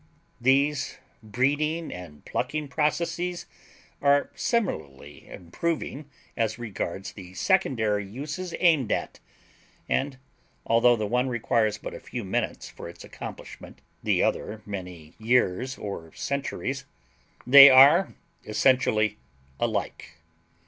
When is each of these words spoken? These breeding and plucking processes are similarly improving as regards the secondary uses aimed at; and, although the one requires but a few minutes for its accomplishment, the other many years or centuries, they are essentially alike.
These 0.41 0.97
breeding 1.21 1.93
and 1.93 2.25
plucking 2.25 2.69
processes 2.69 3.45
are 4.01 4.31
similarly 4.33 5.27
improving 5.27 6.09
as 6.35 6.57
regards 6.57 7.11
the 7.11 7.35
secondary 7.35 8.03
uses 8.03 8.55
aimed 8.57 8.91
at; 8.91 9.19
and, 9.87 10.17
although 10.65 10.95
the 10.95 11.05
one 11.05 11.29
requires 11.29 11.77
but 11.77 11.93
a 11.93 11.99
few 11.99 12.23
minutes 12.23 12.67
for 12.67 12.89
its 12.89 13.03
accomplishment, 13.03 13.79
the 14.01 14.23
other 14.23 14.63
many 14.65 15.13
years 15.19 15.77
or 15.77 16.11
centuries, 16.15 16.85
they 17.45 17.69
are 17.69 18.15
essentially 18.43 19.19
alike. 19.59 20.15